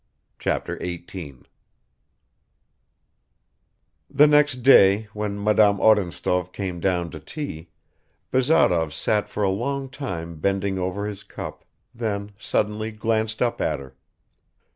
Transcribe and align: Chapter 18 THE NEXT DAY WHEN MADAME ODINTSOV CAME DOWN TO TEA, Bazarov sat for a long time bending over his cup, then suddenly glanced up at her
Chapter 0.39 0.79
18 0.81 1.45
THE 4.09 4.25
NEXT 4.25 4.63
DAY 4.63 5.03
WHEN 5.13 5.43
MADAME 5.43 5.79
ODINTSOV 5.79 6.51
CAME 6.51 6.79
DOWN 6.79 7.11
TO 7.11 7.19
TEA, 7.19 7.69
Bazarov 8.31 8.93
sat 8.93 9.29
for 9.29 9.43
a 9.43 9.51
long 9.51 9.89
time 9.91 10.37
bending 10.39 10.79
over 10.79 11.05
his 11.05 11.21
cup, 11.21 11.65
then 11.93 12.31
suddenly 12.39 12.89
glanced 12.91 13.43
up 13.43 13.61
at 13.61 13.79
her 13.79 13.95